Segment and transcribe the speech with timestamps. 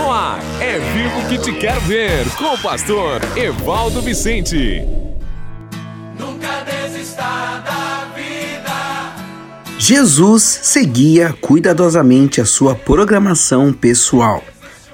[0.00, 4.82] No ar, é vivo que te quero ver, com o pastor Evaldo Vicente.
[6.18, 7.22] Nunca desista
[7.62, 9.14] da vida.
[9.78, 14.42] Jesus seguia cuidadosamente a sua programação pessoal.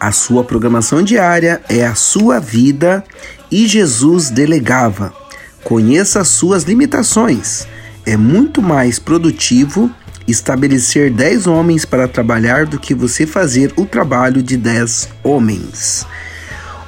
[0.00, 3.04] A sua programação diária é a sua vida
[3.48, 5.14] e Jesus delegava.
[5.62, 7.68] Conheça as suas limitações.
[8.04, 9.88] É muito mais produtivo
[10.26, 16.06] estabelecer 10 homens para trabalhar do que você fazer o trabalho de 10 homens.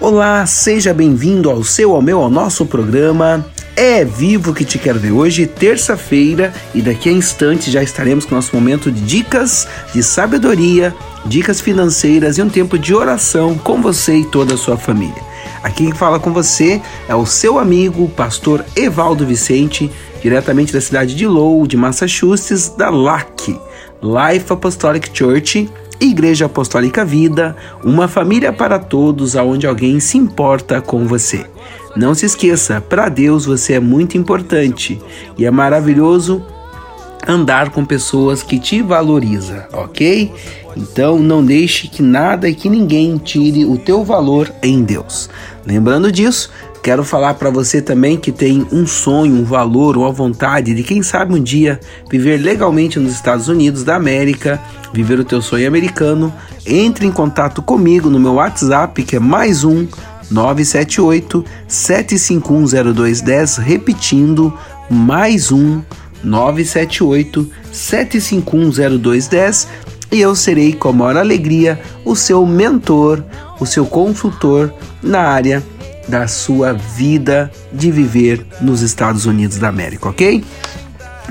[0.01, 3.45] Olá, seja bem-vindo ao seu, ao meu, ao nosso programa.
[3.75, 8.33] É vivo que te quero ver hoje, terça-feira, e daqui a instantes já estaremos com
[8.33, 13.81] o nosso momento de dicas de sabedoria, dicas financeiras e um tempo de oração com
[13.81, 15.29] você e toda a sua família.
[15.63, 19.91] Aqui quem fala com você é o seu amigo, pastor Evaldo Vicente,
[20.23, 23.59] diretamente da cidade de Lowell, de Massachusetts, da LAC,
[24.03, 25.69] Life Apostolic Church,
[26.01, 31.47] Igreja Apostólica Vida, uma família para todos, aonde alguém se importa com você.
[31.97, 35.01] Não se esqueça, para Deus você é muito importante
[35.37, 36.45] e é maravilhoso
[37.27, 40.33] andar com pessoas que te valorizam, ok?
[40.77, 45.29] Então não deixe que nada e que ninguém tire o teu valor em Deus.
[45.67, 46.51] Lembrando disso,
[46.89, 50.83] quero falar para você também que tem um sonho, um valor ou a vontade de
[50.83, 51.79] quem sabe um dia
[52.11, 54.59] viver legalmente nos Estados Unidos da América,
[54.91, 56.33] viver o teu sonho americano.
[56.65, 59.87] Entre em contato comigo no meu WhatsApp que é mais um
[60.31, 64.51] 978 7510210, repetindo
[64.89, 65.83] mais um
[66.25, 69.67] 978 7510210
[70.11, 73.23] e eu serei com a maior alegria o seu mentor,
[73.61, 74.73] o seu consultor
[75.03, 75.63] na área
[76.09, 80.43] da sua vida de viver nos Estados Unidos da América, ok?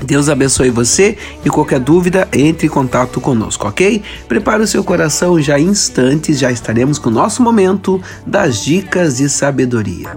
[0.04, 4.02] Deus abençoe você e qualquer dúvida, entre em contato conosco, ok?
[4.28, 9.16] Prepare o seu coração, já em instantes já estaremos com o nosso momento das dicas
[9.16, 10.16] de sabedoria.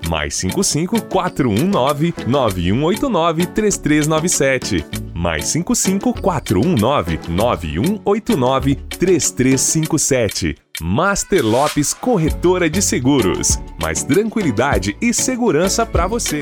[0.11, 4.85] mais 55 419 9189 3397.
[5.15, 10.55] Mais 55 419 9189 3357.
[10.81, 13.57] Master Lopes Corretora de Seguros.
[13.81, 16.41] Mais tranquilidade e segurança para você.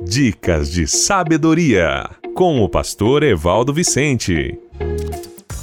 [0.00, 4.58] Dicas de sabedoria com o pastor Evaldo Vicente.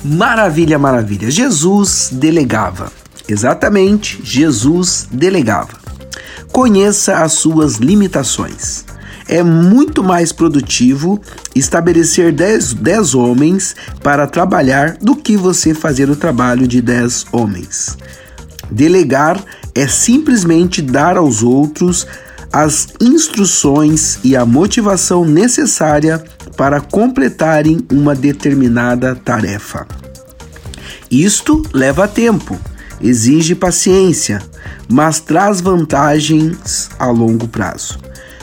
[0.05, 1.31] Maravilha, maravilha.
[1.31, 2.91] Jesus delegava.
[3.27, 5.78] Exatamente, Jesus delegava.
[6.51, 8.85] Conheça as suas limitações.
[9.27, 11.21] É muito mais produtivo
[11.55, 17.95] estabelecer 10, 10 homens para trabalhar do que você fazer o trabalho de 10 homens.
[18.71, 19.39] Delegar
[19.75, 22.07] é simplesmente dar aos outros
[22.51, 26.23] as instruções e a motivação necessária
[26.57, 29.87] para completarem uma determinada tarefa.
[31.11, 32.59] Isto leva tempo,
[33.01, 34.41] exige paciência,
[34.87, 37.99] mas traz vantagens a longo prazo.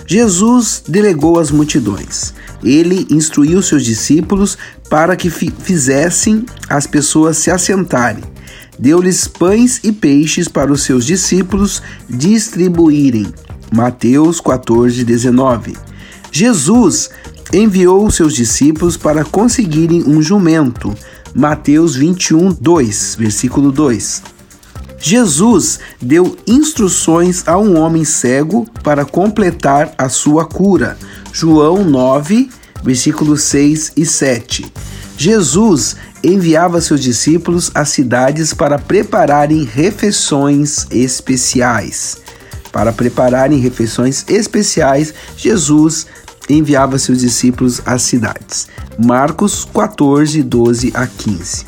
[0.06, 2.32] Jesus delegou às multidões.
[2.62, 4.56] Ele instruiu seus discípulos
[4.88, 8.24] para que fizessem as pessoas se assentarem.
[8.78, 13.26] Deu-lhes pães e peixes para os seus discípulos distribuírem.
[13.74, 15.76] Mateus 14, 19.
[16.30, 17.10] Jesus
[17.52, 20.94] enviou seus discípulos para conseguirem um jumento.
[21.34, 24.35] Mateus 21, 2, versículo 2.
[24.98, 30.96] Jesus deu instruções a um homem cego para completar a sua cura.
[31.32, 32.48] João 9,
[32.82, 34.72] versículos 6 e 7.
[35.18, 42.18] Jesus enviava seus discípulos às cidades para prepararem refeições especiais.
[42.72, 46.06] Para prepararem refeições especiais, Jesus
[46.48, 48.68] enviava seus discípulos às cidades.
[49.02, 51.66] Marcos 14, 12 a 15.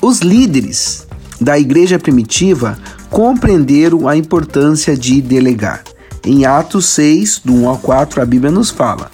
[0.00, 1.06] Os líderes
[1.40, 2.78] da igreja primitiva
[3.10, 5.82] compreenderam a importância de delegar.
[6.24, 9.10] Em Atos 6, do 1 ao 4, a Bíblia nos fala: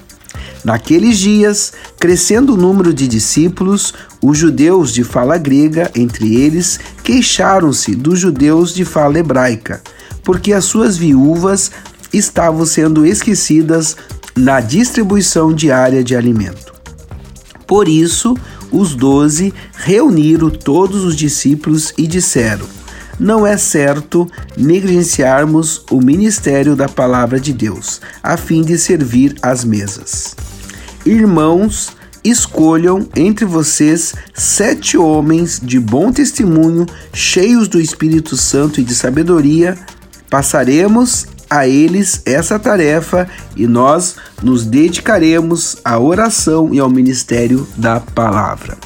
[0.65, 7.95] Naqueles dias, crescendo o número de discípulos, os judeus de fala grega, entre eles, queixaram-se
[7.95, 9.83] dos judeus de fala hebraica,
[10.23, 11.71] porque as suas viúvas
[12.13, 13.97] estavam sendo esquecidas
[14.37, 16.73] na distribuição diária de alimento.
[17.67, 18.37] Por isso,
[18.71, 22.67] os doze reuniram todos os discípulos e disseram:
[23.21, 24.27] não é certo
[24.57, 30.35] negligenciarmos o ministério da palavra de Deus, a fim de servir às mesas.
[31.05, 31.91] Irmãos,
[32.25, 39.77] escolham entre vocês sete homens de bom testemunho, cheios do Espírito Santo e de sabedoria.
[40.31, 47.99] Passaremos a eles essa tarefa e nós nos dedicaremos à oração e ao ministério da
[47.99, 48.79] palavra.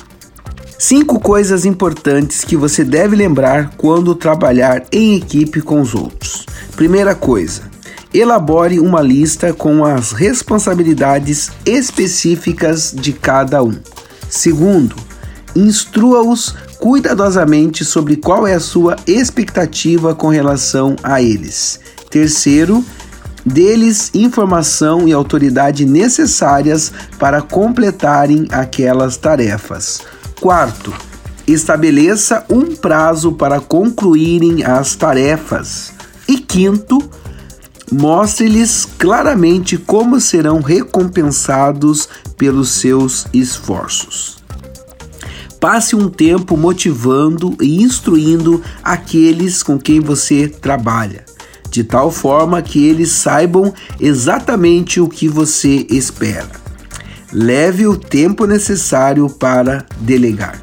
[0.78, 6.46] Cinco coisas importantes que você deve lembrar quando trabalhar em equipe com os outros.
[6.74, 7.62] Primeira coisa,
[8.12, 13.74] elabore uma lista com as responsabilidades específicas de cada um.
[14.28, 14.96] Segundo,
[15.54, 21.80] instrua-os cuidadosamente sobre qual é a sua expectativa com relação a eles.
[22.14, 22.84] Terceiro,
[23.44, 30.00] deles informação e autoridade necessárias para completarem aquelas tarefas.
[30.40, 30.94] Quarto,
[31.44, 35.92] estabeleça um prazo para concluírem as tarefas.
[36.28, 37.02] E quinto,
[37.90, 44.36] mostre-lhes claramente como serão recompensados pelos seus esforços.
[45.58, 51.24] Passe um tempo motivando e instruindo aqueles com quem você trabalha,
[51.74, 56.52] de tal forma que eles saibam exatamente o que você espera.
[57.32, 60.62] Leve o tempo necessário para delegar.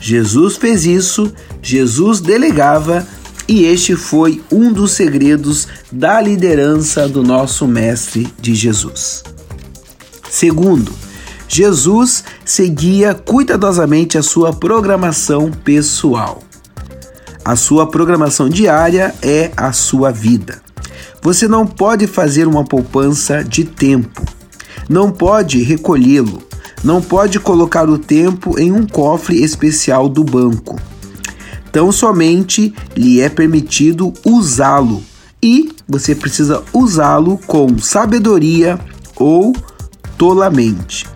[0.00, 1.32] Jesus fez isso,
[1.62, 3.06] Jesus delegava
[3.46, 9.22] e este foi um dos segredos da liderança do nosso Mestre de Jesus.
[10.28, 10.92] Segundo,
[11.46, 16.47] Jesus seguia cuidadosamente a sua programação pessoal.
[17.48, 20.60] A sua programação diária é a sua vida.
[21.22, 24.22] Você não pode fazer uma poupança de tempo
[24.88, 26.42] não pode recolhê-lo,
[26.82, 30.80] não pode colocar o tempo em um cofre especial do banco.
[31.70, 35.02] Tão somente lhe é permitido usá-lo
[35.42, 38.80] e você precisa usá-lo com sabedoria
[39.16, 39.54] ou
[40.16, 41.06] tolamente.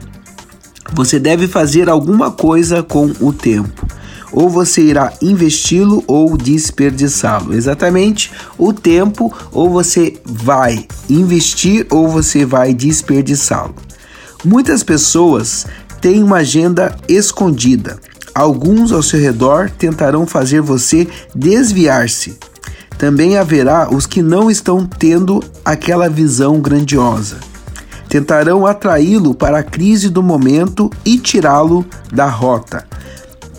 [0.93, 3.87] Você deve fazer alguma coisa com o tempo.
[4.33, 7.55] Ou você irá investi-lo ou desperdiçá-lo.
[7.55, 13.75] Exatamente o tempo, ou você vai investir ou você vai desperdiçá-lo.
[14.45, 15.67] Muitas pessoas
[16.01, 17.99] têm uma agenda escondida.
[18.35, 22.39] Alguns ao seu redor tentarão fazer você desviar-se.
[22.97, 27.39] Também haverá os que não estão tendo aquela visão grandiosa.
[28.09, 32.87] Tentarão atraí-lo para a crise do momento e tirá-lo da rota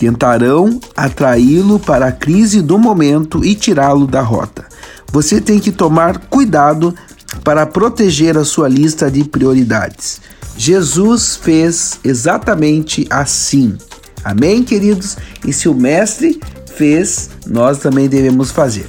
[0.04, 4.66] tentarão atraí-lo para a crise do momento e tirá-lo da rota.
[5.14, 6.94] Você tem que tomar cuidado
[7.42, 10.20] para proteger a sua lista de prioridades.
[10.58, 13.78] Jesus fez exatamente assim.
[14.26, 15.16] Amém, queridos?
[15.46, 16.38] E se o Mestre
[16.76, 18.88] fez, nós também devemos fazer.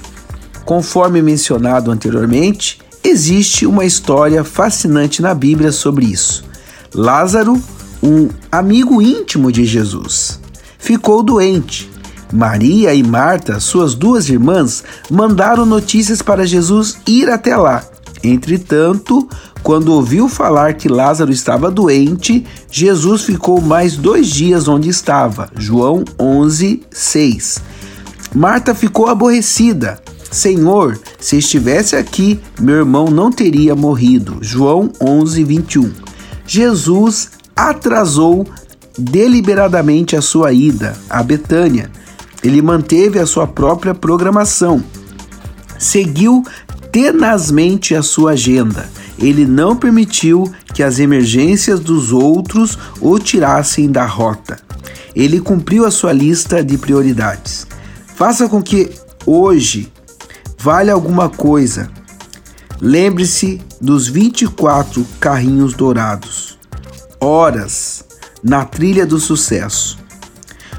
[0.65, 6.45] Conforme mencionado anteriormente, existe uma história fascinante na Bíblia sobre isso.
[6.93, 7.63] Lázaro,
[8.03, 10.41] um amigo íntimo de Jesus,
[10.85, 11.91] ficou doente.
[12.31, 17.83] Maria e Marta, suas duas irmãs, mandaram notícias para Jesus ir até lá.
[18.23, 19.27] Entretanto,
[19.63, 25.49] quando ouviu falar que Lázaro estava doente, Jesus ficou mais dois dias onde estava.
[25.57, 27.63] João 11, 6.
[28.35, 29.99] Marta ficou aborrecida.
[30.31, 34.39] Senhor, se estivesse aqui, meu irmão não teria morrido.
[34.43, 35.93] João 11, 21.
[36.47, 38.45] Jesus atrasou
[38.99, 41.91] deliberadamente a sua ida a Betânia.
[42.43, 44.83] Ele manteve a sua própria programação.
[45.79, 46.45] Seguiu
[46.93, 48.89] tenazmente a sua agenda.
[49.19, 54.59] Ele não permitiu que as emergências dos outros o tirassem da rota.
[55.15, 57.67] Ele cumpriu a sua lista de prioridades.
[58.15, 58.91] Faça com que
[59.25, 59.93] hoje
[60.59, 61.89] vale alguma coisa.
[62.81, 66.59] Lembre-se dos 24 carrinhos dourados.
[67.21, 68.05] Horas
[68.45, 69.99] na trilha do sucesso.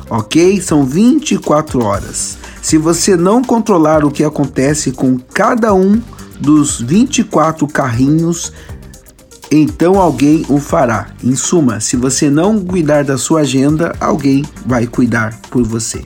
[0.08, 0.62] Ok?
[0.62, 2.38] São 24 horas.
[2.62, 6.00] Se você não controlar o que acontece com cada um
[6.40, 8.54] dos 24 carrinhos,
[9.50, 11.08] então alguém o fará.
[11.24, 16.04] Em suma, se você não cuidar da sua agenda, alguém vai cuidar por você.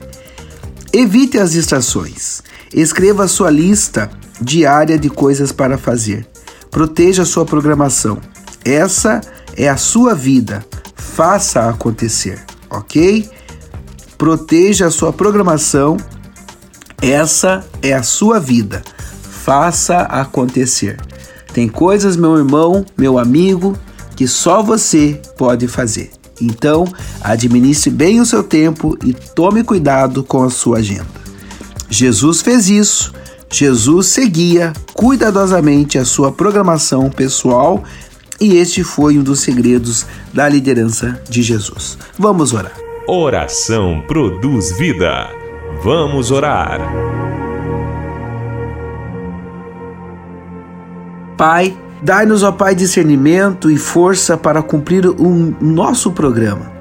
[0.94, 2.42] Evite as distrações.
[2.74, 4.10] Escreva sua lista
[4.42, 6.26] diária de coisas para fazer.
[6.72, 8.18] Proteja sua programação.
[8.64, 9.20] Essa
[9.58, 10.64] é a sua vida
[11.00, 13.30] faça acontecer, ok?
[14.18, 15.98] Proteja a sua programação,
[17.02, 18.84] essa é a sua vida.
[19.44, 20.98] Faça acontecer.
[21.54, 23.78] Tem coisas, meu irmão, meu amigo,
[24.16, 26.12] que só você pode fazer.
[26.42, 26.86] Então,
[27.22, 31.08] administre bem o seu tempo e tome cuidado com a sua agenda.
[31.90, 33.14] Jesus fez isso.
[33.52, 37.84] Jesus seguia cuidadosamente a sua programação pessoal
[38.40, 41.98] e este foi um dos segredos da liderança de Jesus.
[42.18, 42.74] Vamos orar.
[43.08, 45.28] Oração produz vida.
[45.84, 46.80] Vamos orar.
[51.38, 56.72] Pai, dai-nos, ó Pai, discernimento e força para cumprir o nosso programa.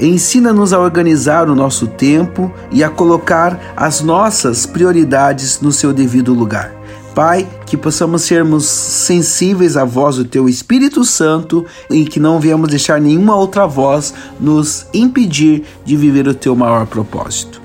[0.00, 6.32] Ensina-nos a organizar o nosso tempo e a colocar as nossas prioridades no seu devido
[6.32, 6.77] lugar.
[7.18, 12.68] Pai, que possamos sermos sensíveis à voz do Teu Espírito Santo e que não venhamos
[12.68, 17.60] deixar nenhuma outra voz nos impedir de viver o Teu maior propósito.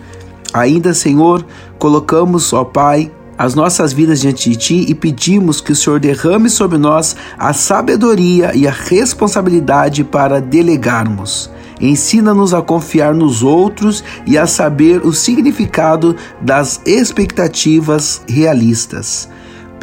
[0.51, 1.45] Ainda, Senhor,
[1.77, 6.49] colocamos, ó Pai, as nossas vidas diante de Ti e pedimos que o Senhor derrame
[6.49, 11.47] sobre nós a sabedoria e a responsabilidade para delegarmos.
[11.79, 19.29] Ensina-nos a confiar nos outros e a saber o significado das expectativas realistas.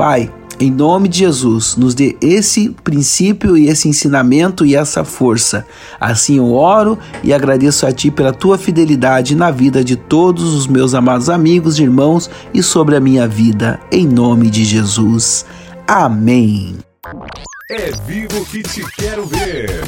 [0.00, 5.66] Pai, em nome de Jesus, nos dê esse princípio e esse ensinamento e essa força.
[6.00, 10.66] Assim eu oro e agradeço a Ti pela Tua fidelidade na vida de todos os
[10.66, 13.78] meus amados amigos, irmãos e sobre a minha vida.
[13.92, 15.44] Em nome de Jesus.
[15.86, 16.76] Amém.
[17.70, 19.82] É vivo que te quero ver.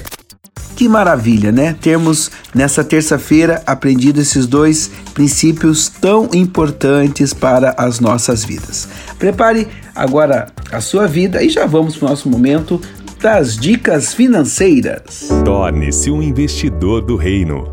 [0.76, 1.76] Que maravilha, né?
[1.80, 8.88] Termos nessa terça-feira aprendido esses dois princípios tão importantes para as nossas vidas.
[9.22, 12.80] Prepare agora a sua vida e já vamos para o nosso momento
[13.20, 15.28] das dicas financeiras.
[15.44, 17.72] Torne-se um investidor do reino.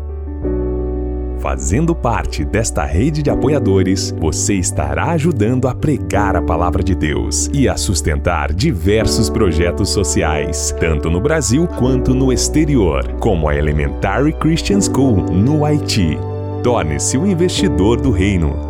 [1.40, 7.50] Fazendo parte desta rede de apoiadores, você estará ajudando a pregar a palavra de Deus
[7.52, 14.32] e a sustentar diversos projetos sociais, tanto no Brasil quanto no exterior, como a Elementary
[14.34, 16.16] Christian School no Haiti.
[16.62, 18.69] Torne-se um investidor do reino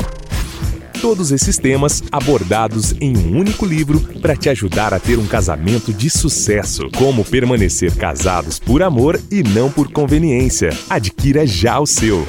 [1.01, 5.91] Todos esses temas abordados em um único livro para te ajudar a ter um casamento
[5.91, 6.91] de sucesso.
[6.95, 10.69] Como permanecer casados por amor e não por conveniência.
[10.87, 12.23] Adquira já o seu.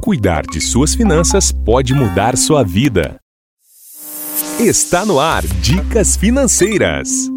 [0.00, 3.18] Cuidar de suas finanças pode mudar sua vida.
[4.60, 7.33] Está no ar Dicas Financeiras.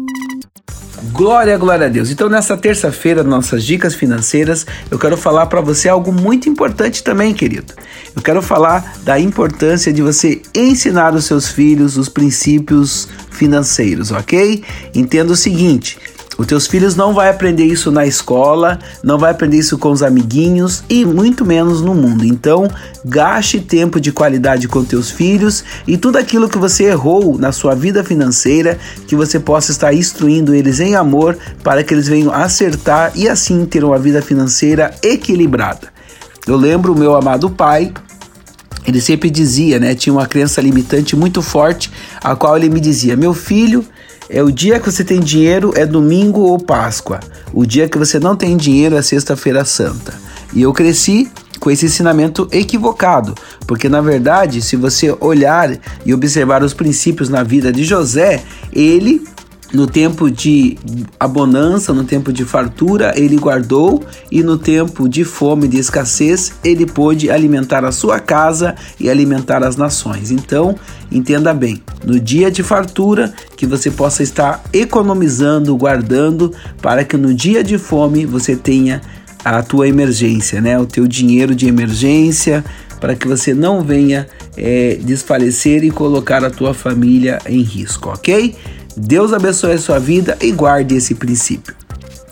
[1.12, 2.10] Glória, glória a Deus.
[2.10, 7.32] Então, nessa terça-feira, nossas dicas financeiras, eu quero falar para você algo muito importante também,
[7.32, 7.72] querido.
[8.16, 14.64] Eu quero falar da importância de você ensinar os seus filhos os princípios financeiros, ok?
[14.92, 15.98] Entenda o seguinte:
[16.38, 20.04] os teus filhos não vai aprender isso na escola, não vai aprender isso com os
[20.04, 22.24] amiguinhos e muito menos no mundo.
[22.24, 22.68] Então,
[23.04, 27.74] gaste tempo de qualidade com teus filhos e tudo aquilo que você errou na sua
[27.74, 28.78] vida financeira,
[29.08, 33.66] que você possa estar instruindo eles em amor para que eles venham acertar e assim
[33.66, 35.88] ter uma vida financeira equilibrada.
[36.46, 37.92] Eu lembro o meu amado pai,
[38.86, 39.94] ele sempre dizia, né?
[39.94, 41.90] Tinha uma crença limitante muito forte,
[42.22, 43.84] a qual ele me dizia: Meu filho,
[44.28, 47.20] é o dia que você tem dinheiro é domingo ou Páscoa.
[47.52, 50.14] O dia que você não tem dinheiro é sexta-feira santa.
[50.52, 53.34] E eu cresci com esse ensinamento equivocado,
[53.66, 58.42] porque na verdade, se você olhar e observar os princípios na vida de José,
[58.72, 59.24] ele
[59.72, 60.78] no tempo de
[61.20, 66.54] abonança, no tempo de fartura, ele guardou, e no tempo de fome e de escassez,
[66.64, 70.30] ele pôde alimentar a sua casa e alimentar as nações.
[70.30, 70.74] Então,
[71.12, 77.34] entenda bem, no dia de fartura, que você possa estar economizando, guardando, para que no
[77.34, 79.02] dia de fome você tenha
[79.44, 80.78] a tua emergência, né?
[80.78, 82.64] O teu dinheiro de emergência,
[83.00, 88.56] para que você não venha é, desfalecer e colocar a tua família em risco, ok?
[88.98, 91.74] Deus abençoe a sua vida e guarde esse princípio.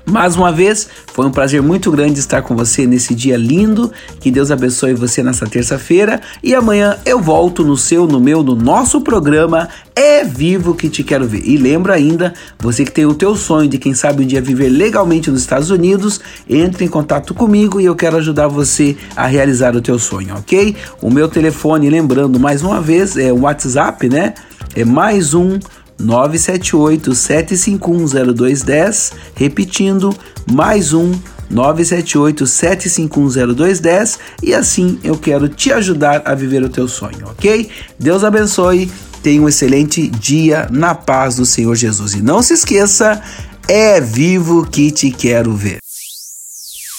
[0.08, 3.90] Mais uma vez, foi um prazer muito grande estar com você nesse dia lindo.
[4.20, 6.20] Que Deus abençoe você nessa terça-feira.
[6.42, 11.02] E amanhã eu volto no seu, no meu, no nosso programa É Vivo que Te
[11.02, 11.42] Quero Ver.
[11.44, 14.68] E lembra ainda, você que tem o teu sonho de quem sabe um dia viver
[14.68, 19.74] legalmente nos Estados Unidos, entre em contato comigo e eu quero ajudar você a realizar
[19.74, 20.76] o teu sonho, ok?
[21.02, 24.34] O meu telefone, lembrando mais uma vez, é o WhatsApp, né?
[24.72, 25.58] É mais um
[25.98, 30.14] 978 7510210, repetindo,
[30.52, 31.12] mais um
[31.48, 37.70] 978 7510210 e assim eu quero te ajudar a viver o teu sonho, ok?
[37.98, 38.90] Deus abençoe
[39.26, 42.14] Tenha um excelente dia na paz do Senhor Jesus.
[42.14, 43.20] E não se esqueça,
[43.66, 45.78] é vivo que te quero ver.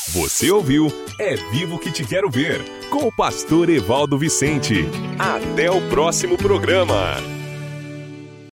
[0.10, 4.89] Você ouviu É Vivo que te quero ver com o pastor Evaldo Vicente.
[5.18, 7.37] Até o próximo programa.